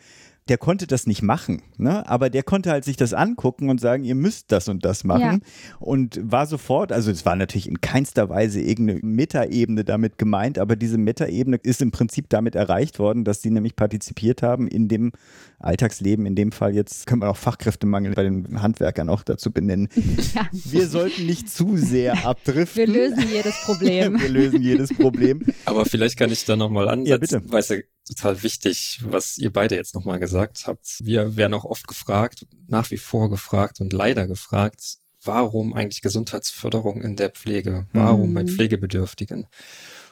[0.49, 2.07] der konnte das nicht machen, ne?
[2.07, 5.41] aber der konnte halt sich das angucken und sagen, ihr müsst das und das machen.
[5.41, 5.77] Ja.
[5.79, 10.75] Und war sofort, also es war natürlich in keinster Weise irgendeine Metaebene damit gemeint, aber
[10.75, 15.11] diese Metaebene ist im Prinzip damit erreicht worden, dass sie nämlich partizipiert haben in dem
[15.59, 16.25] Alltagsleben.
[16.25, 19.89] In dem Fall jetzt können wir auch Fachkräftemangel bei den Handwerkern auch dazu benennen.
[20.33, 20.47] Ja.
[20.51, 22.75] Wir sollten nicht zu sehr abdriften.
[22.75, 24.19] Wir lösen jedes Problem.
[24.19, 25.41] Wir lösen jedes Problem.
[25.65, 27.57] Aber vielleicht kann ich da nochmal ansetzen, ja, bitte.
[27.57, 27.77] es ja
[28.07, 30.99] total wichtig, was ihr beide jetzt nochmal gesagt habt.
[31.03, 37.01] Wir werden auch oft gefragt, nach wie vor gefragt und leider gefragt, warum eigentlich Gesundheitsförderung
[37.01, 37.87] in der Pflege?
[37.93, 38.33] Warum mhm.
[38.33, 39.47] bei Pflegebedürftigen?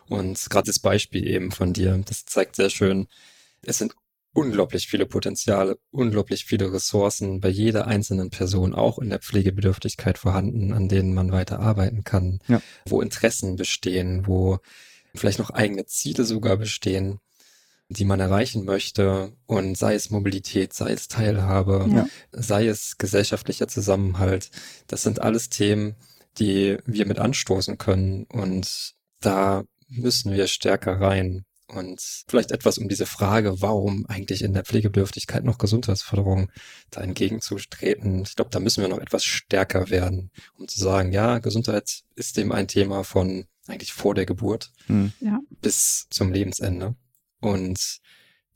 [0.08, 3.08] Und gerade das Beispiel eben von dir, das zeigt sehr schön,
[3.64, 3.96] es sind
[4.34, 10.74] unglaublich viele Potenziale, unglaublich viele Ressourcen bei jeder einzelnen Person, auch in der Pflegebedürftigkeit vorhanden,
[10.74, 12.62] an denen man weiter arbeiten kann, ja.
[12.88, 14.60] wo Interessen bestehen, wo
[15.16, 17.20] vielleicht noch eigene Ziele sogar bestehen,
[17.89, 22.08] die man erreichen möchte und sei es Mobilität, sei es Teilhabe, ja.
[22.32, 24.50] sei es gesellschaftlicher Zusammenhalt.
[24.88, 25.95] Das sind alles Themen,
[26.39, 31.45] die wir mit anstoßen können und da müssen wir stärker rein.
[31.67, 36.52] Und vielleicht etwas um diese Frage, warum eigentlich in der Pflegebedürftigkeit noch Gesundheitsförderung
[36.91, 38.21] da entgegenzutreten.
[38.21, 42.38] Ich glaube, da müssen wir noch etwas stärker werden, um zu sagen, ja, Gesundheit ist
[42.38, 45.12] dem ein Thema von eigentlich vor der Geburt hm.
[45.21, 45.39] ja.
[45.62, 46.95] bis zum Lebensende.
[47.46, 48.00] Und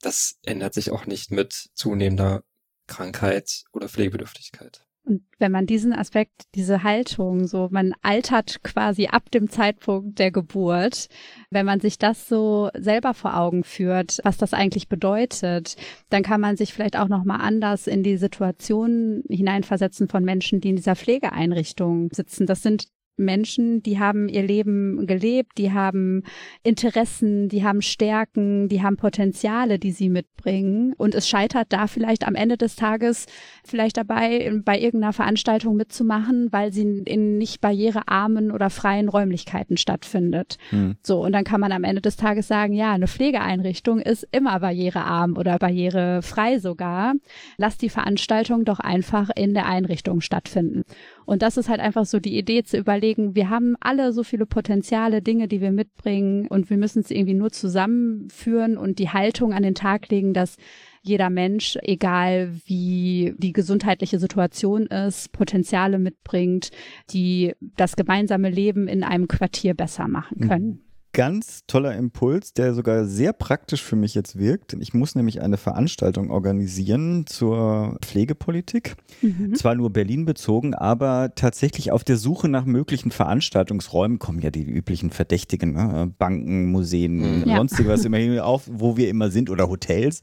[0.01, 2.43] das ändert sich auch nicht mit zunehmender
[2.87, 4.83] Krankheit oder Pflegebedürftigkeit.
[5.03, 10.31] Und wenn man diesen Aspekt, diese Haltung, so man altert quasi ab dem Zeitpunkt der
[10.31, 11.07] Geburt,
[11.49, 15.75] wenn man sich das so selber vor Augen führt, was das eigentlich bedeutet,
[16.09, 20.61] dann kann man sich vielleicht auch noch mal anders in die Situation hineinversetzen von Menschen,
[20.61, 22.45] die in dieser Pflegeeinrichtung sitzen.
[22.45, 22.87] Das sind
[23.19, 26.23] Menschen, die haben ihr Leben gelebt, die haben
[26.63, 30.93] Interessen, die haben Stärken, die haben Potenziale, die sie mitbringen.
[30.97, 33.25] Und es scheitert da vielleicht am Ende des Tages
[33.63, 40.57] vielleicht dabei, bei irgendeiner Veranstaltung mitzumachen, weil sie in nicht barrierearmen oder freien Räumlichkeiten stattfindet.
[40.69, 40.95] Hm.
[41.03, 44.59] So, und dann kann man am Ende des Tages sagen, ja, eine Pflegeeinrichtung ist immer
[44.59, 47.13] barrierearm oder barrierefrei sogar.
[47.57, 50.83] Lass die Veranstaltung doch einfach in der Einrichtung stattfinden.
[51.25, 54.45] Und das ist halt einfach so die Idee zu überlegen, wir haben alle so viele
[54.45, 59.53] Potenziale, Dinge, die wir mitbringen und wir müssen es irgendwie nur zusammenführen und die Haltung
[59.53, 60.57] an den Tag legen, dass
[61.01, 66.71] jeder Mensch, egal wie die gesundheitliche Situation ist, Potenziale mitbringt,
[67.11, 70.88] die das gemeinsame Leben in einem Quartier besser machen können.
[71.19, 74.71] Ganz toller Impuls, der sogar sehr praktisch für mich jetzt wirkt.
[74.79, 78.95] Ich muss nämlich eine Veranstaltung organisieren zur Pflegepolitik.
[79.21, 79.53] Mhm.
[79.53, 84.63] Zwar nur Berlin bezogen, aber tatsächlich auf der Suche nach möglichen Veranstaltungsräumen kommen ja die
[84.63, 86.09] üblichen Verdächtigen, ne?
[86.17, 87.67] Banken, Museen, mhm.
[87.85, 90.21] was immer auf, wo wir immer sind oder Hotels.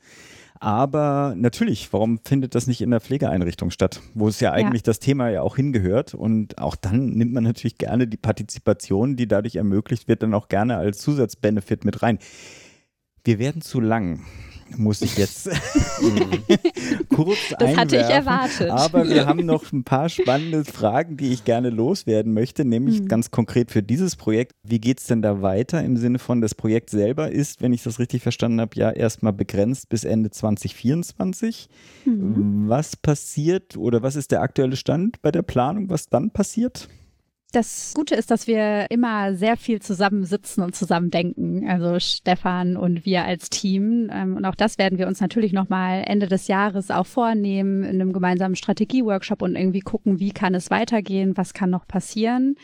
[0.61, 4.87] Aber natürlich, warum findet das nicht in der Pflegeeinrichtung statt, wo es ja eigentlich ja.
[4.87, 6.15] das Thema ja auch hingehört?
[6.15, 10.49] Und auch dann nimmt man natürlich gerne die Partizipation, die dadurch ermöglicht wird, dann auch
[10.49, 12.19] gerne als Zusatzbenefit mit rein.
[13.25, 14.21] Wir werden zu lang
[14.77, 15.49] muss ich jetzt
[17.09, 17.77] kurz Das einwerfen.
[17.77, 18.71] hatte ich erwartet.
[18.71, 23.09] Aber wir haben noch ein paar spannende Fragen, die ich gerne loswerden möchte, nämlich mhm.
[23.09, 24.53] ganz konkret für dieses Projekt.
[24.63, 27.83] Wie geht es denn da weiter im Sinne von, das Projekt selber ist, wenn ich
[27.83, 31.69] das richtig verstanden habe, ja erstmal begrenzt bis Ende 2024.
[32.05, 32.65] Mhm.
[32.69, 36.89] Was passiert oder was ist der aktuelle Stand bei der Planung, was dann passiert?
[37.57, 41.67] Das Gute ist, dass wir immer sehr viel zusammensitzen und zusammen denken.
[41.67, 44.11] Also Stefan und wir als Team.
[44.13, 47.99] Ähm, und auch das werden wir uns natürlich nochmal Ende des Jahres auch vornehmen in
[47.99, 52.57] einem gemeinsamen Strategieworkshop und irgendwie gucken, wie kann es weitergehen, was kann noch passieren.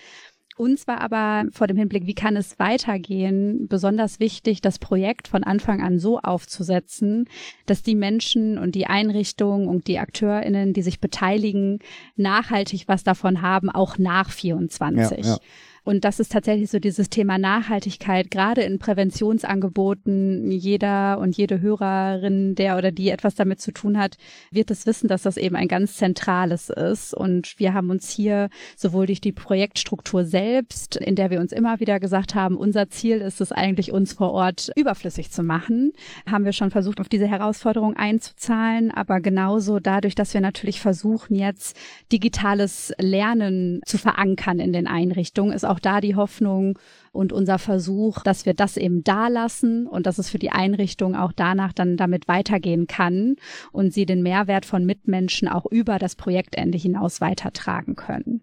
[0.57, 5.45] Uns war aber vor dem Hinblick, wie kann es weitergehen, besonders wichtig, das Projekt von
[5.45, 7.27] Anfang an so aufzusetzen,
[7.67, 11.79] dass die Menschen und die Einrichtungen und die AkteurInnen, die sich beteiligen,
[12.17, 15.25] nachhaltig was davon haben, auch nach 24.
[15.25, 15.38] Ja, ja.
[15.85, 20.51] Und das ist tatsächlich so dieses Thema Nachhaltigkeit, gerade in Präventionsangeboten.
[20.51, 24.16] Jeder und jede Hörerin, der oder die etwas damit zu tun hat,
[24.53, 27.14] wird es wissen, dass das eben ein ganz zentrales ist.
[27.14, 31.81] Und wir haben uns hier sowohl durch die Projektstruktur selbst, in der wir uns immer
[31.81, 35.92] wieder gesagt haben, unser Ziel ist es eigentlich, uns vor Ort überflüssig zu machen,
[36.31, 38.92] haben wir schon versucht, auf diese Herausforderung einzuzahlen.
[38.92, 41.77] Aber genauso dadurch, dass wir natürlich versuchen, jetzt
[42.12, 46.78] digitales Lernen zu verankern in den Einrichtungen, ist auch da die Hoffnung
[47.12, 51.14] und unser Versuch, dass wir das eben da lassen und dass es für die Einrichtung
[51.14, 53.37] auch danach dann damit weitergehen kann
[53.72, 58.42] und sie den Mehrwert von Mitmenschen auch über das Projektende hinaus weitertragen können.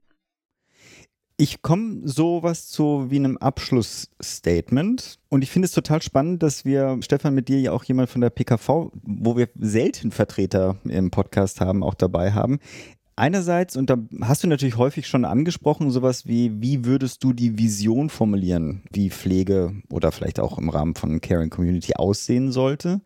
[1.41, 6.97] Ich komme sowas zu wie einem Abschlussstatement und ich finde es total spannend, dass wir,
[6.99, 11.61] Stefan, mit dir ja auch jemand von der PKV, wo wir selten Vertreter im Podcast
[11.61, 12.59] haben, auch dabei haben
[13.19, 17.57] einerseits, und da hast du natürlich häufig schon angesprochen, sowas wie, wie würdest du die
[17.57, 23.01] Vision formulieren, wie Pflege oder vielleicht auch im Rahmen von Caring Community aussehen sollte?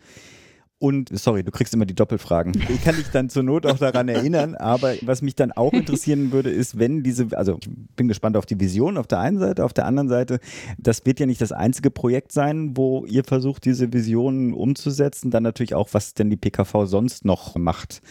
[0.84, 2.62] Und sorry, du kriegst immer die Doppelfragen.
[2.68, 6.34] Ich kann dich dann zur Not auch daran erinnern, aber was mich dann auch interessieren
[6.34, 9.64] würde, ist, wenn diese, also ich bin gespannt auf die Vision auf der einen Seite,
[9.64, 10.42] auf der anderen Seite,
[10.78, 15.44] das wird ja nicht das einzige Projekt sein, wo ihr versucht, diese Visionen umzusetzen, dann
[15.44, 18.02] natürlich auch, was denn die PKV sonst noch macht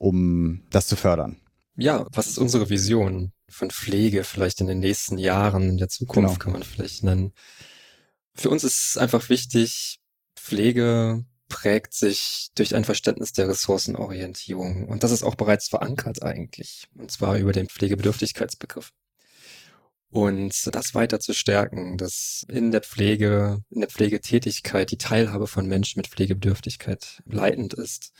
[0.00, 1.36] um das zu fördern.
[1.76, 6.40] Ja, was ist unsere Vision von Pflege vielleicht in den nächsten Jahren, in der Zukunft
[6.40, 6.42] genau.
[6.42, 7.32] kann man vielleicht nennen.
[8.34, 10.00] Für uns ist einfach wichtig,
[10.36, 14.88] Pflege prägt sich durch ein Verständnis der Ressourcenorientierung.
[14.88, 16.88] Und das ist auch bereits verankert eigentlich.
[16.96, 18.92] Und zwar über den Pflegebedürftigkeitsbegriff.
[20.08, 25.66] Und das weiter zu stärken, dass in der Pflege, in der Pflegetätigkeit die Teilhabe von
[25.66, 28.12] Menschen mit Pflegebedürftigkeit leitend ist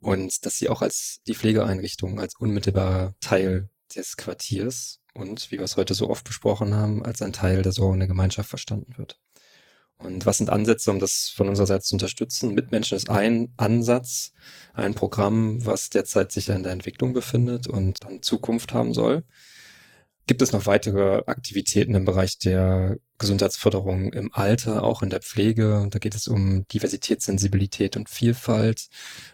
[0.00, 5.64] und dass sie auch als die Pflegeeinrichtung als unmittelbarer Teil des Quartiers und, wie wir
[5.64, 9.18] es heute so oft besprochen haben, als ein Teil der sorgenden Gemeinschaft verstanden wird.
[9.98, 12.54] Und was sind Ansätze, um das von unserer Seite zu unterstützen?
[12.54, 14.32] Mitmenschen ist ein Ansatz,
[14.72, 19.24] ein Programm, was derzeit sich in der Entwicklung befindet und dann Zukunft haben soll.
[20.30, 25.88] Gibt es noch weitere Aktivitäten im Bereich der Gesundheitsförderung im Alter, auch in der Pflege?
[25.90, 28.90] Da geht es um Diversität, Sensibilität und Vielfalt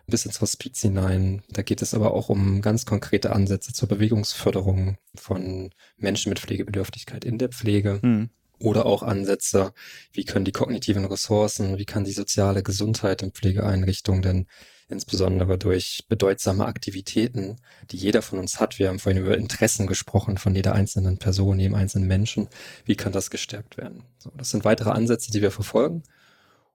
[0.07, 1.43] bis ins Hospiz hinein.
[1.51, 7.27] Da geht es aber auch um ganz konkrete Ansätze zur Bewegungsförderung von Menschen mit Pflegebedürftigkeit
[7.27, 8.01] in der Pflege.
[8.01, 8.31] Mhm.
[8.59, 9.75] Oder auch Ansätze,
[10.13, 14.47] wie können die kognitiven Ressourcen, wie kann die soziale Gesundheit in Pflegeeinrichtungen denn
[14.89, 17.57] insbesondere durch bedeutsame Aktivitäten,
[17.91, 18.79] die jeder von uns hat.
[18.79, 22.49] Wir haben vorhin über Interessen gesprochen von jeder einzelnen Person, jedem einzelnen Menschen.
[22.85, 24.05] Wie kann das gestärkt werden?
[24.19, 26.05] So, das sind weitere Ansätze, die wir verfolgen.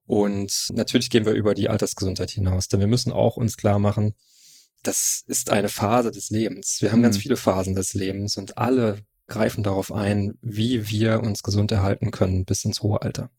[0.05, 4.13] Und natürlich gehen wir über die Altersgesundheit hinaus, denn wir müssen auch uns klar machen,
[4.83, 6.81] das ist eine Phase des Lebens.
[6.81, 7.03] Wir haben mhm.
[7.03, 8.97] ganz viele Phasen des Lebens und alle
[9.27, 13.29] greifen darauf ein, wie wir uns gesund erhalten können bis ins hohe Alter.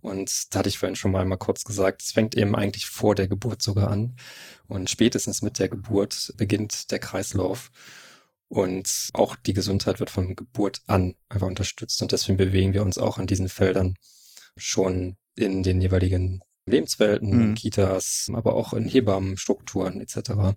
[0.00, 3.14] Und da hatte ich vorhin schon mal, mal kurz gesagt, es fängt eben eigentlich vor
[3.14, 4.16] der Geburt sogar an.
[4.66, 7.70] Und spätestens mit der Geburt beginnt der Kreislauf.
[8.48, 12.00] Und auch die Gesundheit wird von Geburt an einfach unterstützt.
[12.00, 13.94] Und deswegen bewegen wir uns auch an diesen Feldern
[14.56, 17.54] schon in den jeweiligen Lebenswelten, mhm.
[17.54, 20.56] Kitas, aber auch in Hebammenstrukturen etc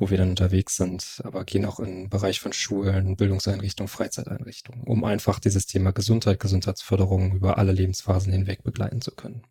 [0.00, 4.82] wo wir dann unterwegs sind, aber gehen auch in den Bereich von Schulen, Bildungseinrichtungen, Freizeiteinrichtungen,
[4.84, 9.42] um einfach dieses Thema Gesundheit, Gesundheitsförderung über alle Lebensphasen hinweg begleiten zu können.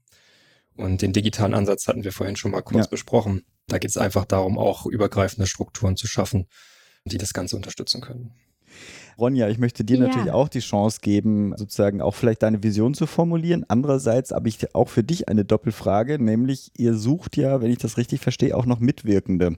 [0.75, 2.89] Und den digitalen Ansatz hatten wir vorhin schon mal kurz ja.
[2.89, 3.43] besprochen.
[3.67, 6.47] Da geht es einfach darum, auch übergreifende Strukturen zu schaffen,
[7.05, 8.33] die das Ganze unterstützen können.
[9.19, 10.07] Ronja, ich möchte dir ja.
[10.07, 13.65] natürlich auch die Chance geben, sozusagen auch vielleicht deine Vision zu formulieren.
[13.67, 17.97] Andererseits habe ich auch für dich eine Doppelfrage, nämlich ihr sucht ja, wenn ich das
[17.97, 19.57] richtig verstehe, auch noch Mitwirkende.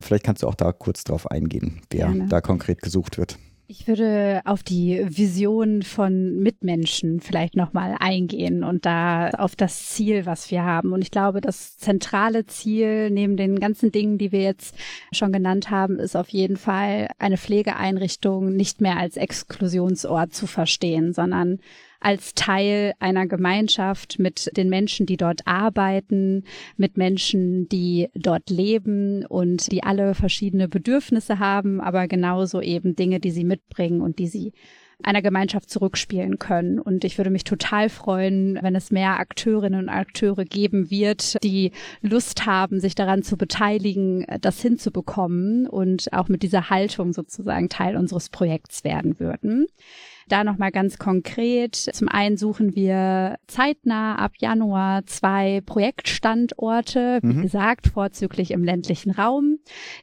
[0.00, 2.26] Vielleicht kannst du auch da kurz drauf eingehen, wer Gerne.
[2.28, 3.38] da konkret gesucht wird.
[3.68, 10.24] Ich würde auf die Vision von Mitmenschen vielleicht nochmal eingehen und da auf das Ziel,
[10.24, 10.92] was wir haben.
[10.92, 14.76] Und ich glaube, das zentrale Ziel neben den ganzen Dingen, die wir jetzt
[15.10, 21.12] schon genannt haben, ist auf jeden Fall eine Pflegeeinrichtung nicht mehr als Exklusionsort zu verstehen,
[21.12, 21.58] sondern
[22.00, 26.44] als Teil einer Gemeinschaft mit den Menschen, die dort arbeiten,
[26.76, 33.20] mit Menschen, die dort leben und die alle verschiedene Bedürfnisse haben, aber genauso eben Dinge,
[33.20, 34.52] die sie mitbringen und die sie
[35.02, 36.78] einer Gemeinschaft zurückspielen können.
[36.78, 41.72] Und ich würde mich total freuen, wenn es mehr Akteurinnen und Akteure geben wird, die
[42.00, 47.96] Lust haben, sich daran zu beteiligen, das hinzubekommen und auch mit dieser Haltung sozusagen Teil
[47.96, 49.66] unseres Projekts werden würden.
[50.28, 51.76] Da nochmal ganz konkret.
[51.76, 57.42] Zum einen suchen wir zeitnah ab Januar zwei Projektstandorte, wie mhm.
[57.42, 59.58] gesagt, vorzüglich im ländlichen Raum,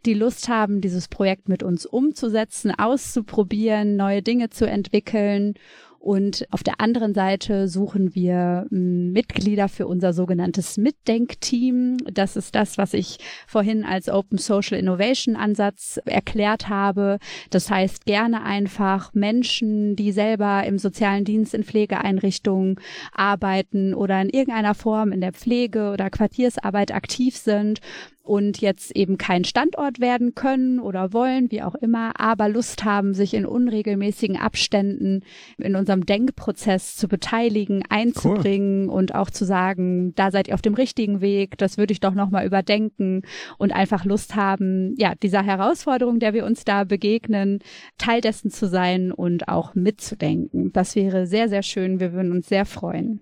[0.05, 5.55] die Lust haben, dieses Projekt mit uns umzusetzen, auszuprobieren, neue Dinge zu entwickeln
[6.04, 11.96] und auf der anderen Seite suchen wir hm, Mitglieder für unser sogenanntes Mitdenkteam.
[12.12, 17.20] Das ist das, was ich vorhin als Open Social Innovation Ansatz erklärt habe.
[17.52, 22.82] Das heißt, gerne einfach Menschen, die selber im sozialen Dienst in Pflegeeinrichtungen
[23.13, 27.80] arbeiten oder in irgendeiner Form in der Pflege oder Quartiersarbeit aktiv sind
[28.23, 33.13] und jetzt eben kein Standort werden können oder wollen, wie auch immer, aber Lust haben,
[33.13, 35.23] sich in unregelmäßigen Abständen
[35.57, 38.95] in unserem Denkprozess zu beteiligen, einzubringen cool.
[38.95, 42.13] und auch zu sagen, da seid ihr auf dem richtigen Weg, das würde ich doch
[42.13, 43.23] nochmal überdenken
[43.57, 47.59] und einfach Lust haben, ja, dieser Herausforderung, der wir uns da begegnen,
[47.97, 50.71] Teil dessen zu sein und auch mitzudenken.
[50.71, 51.99] Das wäre sehr, sehr schön.
[51.99, 53.19] Wir würden uns sehr freuen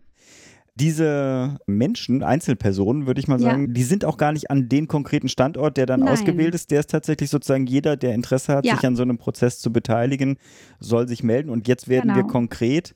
[0.75, 3.73] diese Menschen, Einzelpersonen, würde ich mal sagen, ja.
[3.73, 6.09] die sind auch gar nicht an den konkreten Standort, der dann Nein.
[6.09, 6.71] ausgewählt ist.
[6.71, 8.75] Der ist tatsächlich sozusagen jeder, der Interesse hat, ja.
[8.75, 10.37] sich an so einem Prozess zu beteiligen,
[10.79, 11.49] soll sich melden.
[11.49, 12.15] Und jetzt werden genau.
[12.15, 12.95] wir konkret,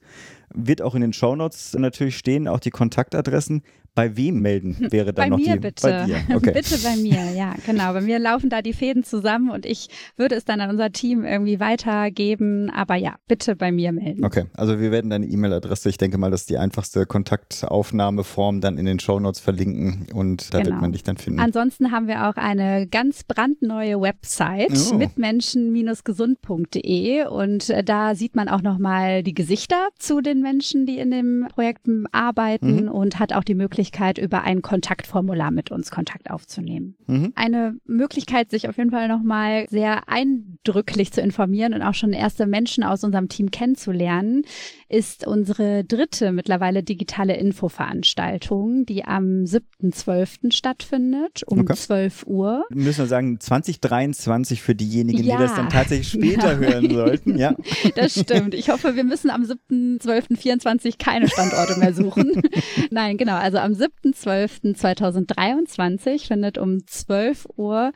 [0.54, 3.62] wird auch in den Shownotes natürlich stehen, auch die Kontaktadressen.
[3.96, 5.60] Bei wem melden wäre dann bei noch mir die?
[5.60, 5.88] Bitte.
[5.88, 6.18] Bei dir.
[6.36, 6.52] Okay.
[6.52, 7.94] bitte bei mir, ja, genau.
[7.94, 11.24] Bei mir laufen da die Fäden zusammen und ich würde es dann an unser Team
[11.24, 12.70] irgendwie weitergeben.
[12.70, 14.26] Aber ja, bitte bei mir melden.
[14.26, 18.78] Okay, also wir werden deine E-Mail-Adresse, ich denke mal, das ist die einfachste Kontaktaufnahmeform, dann
[18.78, 20.72] in den Shownotes verlinken und da genau.
[20.72, 21.40] wird man dich dann finden.
[21.40, 24.96] Ansonsten haben wir auch eine ganz brandneue Website oh.
[24.96, 31.12] mitmenschen-gesund.de und äh, da sieht man auch nochmal die Gesichter zu den Menschen, die in
[31.12, 32.92] dem Projekt arbeiten mhm.
[32.92, 36.96] und hat auch die Möglichkeit, Möglichkeit, über ein Kontaktformular mit uns Kontakt aufzunehmen.
[37.06, 37.34] Mhm.
[37.36, 42.48] Eine Möglichkeit, sich auf jeden Fall nochmal sehr eindrücklich zu informieren und auch schon erste
[42.48, 44.42] Menschen aus unserem Team kennenzulernen,
[44.90, 50.52] ist unsere dritte mittlerweile digitale Infoveranstaltung, die am 7.12.
[50.52, 51.76] stattfindet um okay.
[51.76, 52.66] 12 Uhr.
[52.70, 56.72] Müssen wir sagen, 2023 für diejenigen, ja, die das dann tatsächlich später genau.
[56.74, 57.38] hören sollten.
[57.38, 57.56] Ja.
[57.96, 58.56] Das stimmt.
[58.56, 62.42] Ich hoffe, wir müssen am 7.12.24 keine Standorte mehr suchen.
[62.90, 63.36] Nein, genau.
[63.36, 67.92] Also am 7.12.2023 findet um 12 Uhr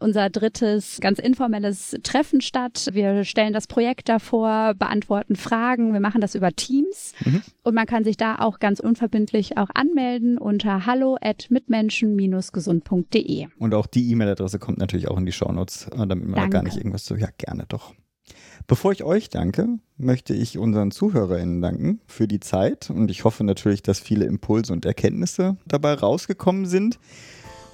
[0.00, 2.88] unser drittes ganz informelles Treffen statt.
[2.92, 5.92] Wir stellen das Projekt davor, beantworten Fragen.
[5.92, 7.42] Wir machen das über Teams mhm.
[7.62, 13.48] und man kann sich da auch ganz unverbindlich auch anmelden unter hallo at mitmenschen-gesund.de.
[13.58, 16.62] Und auch die E-Mail-Adresse kommt natürlich auch in die Shownotes, äh, damit man da gar
[16.62, 17.92] nicht irgendwas so, ja gerne doch.
[18.66, 19.66] Bevor ich euch danke,
[19.96, 24.72] möchte ich unseren ZuhörerInnen danken für die Zeit und ich hoffe natürlich, dass viele Impulse
[24.72, 26.98] und Erkenntnisse dabei rausgekommen sind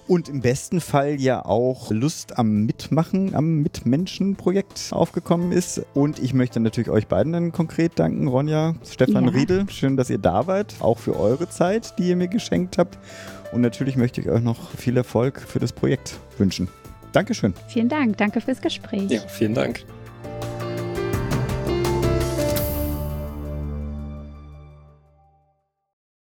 [0.08, 5.84] und im besten Fall ja auch Lust am Mitmachen, am Mitmenschen-Projekt aufgekommen ist.
[5.94, 9.30] Und ich möchte natürlich euch beiden dann konkret danken, Ronja, Stefan ja.
[9.30, 9.66] Riedel.
[9.68, 12.98] Schön, dass ihr da wart, auch für eure Zeit, die ihr mir geschenkt habt.
[13.52, 16.68] Und natürlich möchte ich euch noch viel Erfolg für das Projekt wünschen.
[17.12, 17.54] Dankeschön.
[17.68, 18.16] Vielen Dank.
[18.18, 19.10] Danke fürs Gespräch.
[19.10, 19.84] Ja, vielen Dank.
[20.26, 20.55] Thank you.